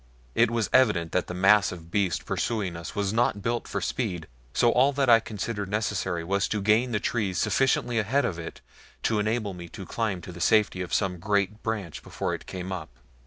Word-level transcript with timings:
It 0.33 0.49
was 0.49 0.67
evident 0.73 1.11
that 1.11 1.27
the 1.27 1.35
massive 1.35 1.91
beast 1.91 2.25
pursuing 2.25 2.75
us 2.75 2.95
was 2.95 3.13
not 3.13 3.43
built 3.43 3.67
for 3.67 3.81
speed, 3.81 4.25
so 4.51 4.71
all 4.71 4.91
that 4.93 5.11
I 5.11 5.19
considered 5.19 5.69
necessary 5.69 6.23
was 6.23 6.47
to 6.47 6.59
gain 6.59 6.91
the 6.91 6.99
trees 6.99 7.37
sufficiently 7.37 7.99
ahead 7.99 8.25
of 8.25 8.39
it 8.39 8.61
to 9.03 9.19
enable 9.19 9.53
me 9.53 9.69
to 9.69 9.85
climb 9.85 10.19
to 10.21 10.31
the 10.31 10.41
safety 10.41 10.81
of 10.81 10.91
some 10.91 11.19
great 11.19 11.61
branch 11.61 12.01
before 12.01 12.33
it 12.33 12.47
came 12.47 12.71
up. 12.71 12.89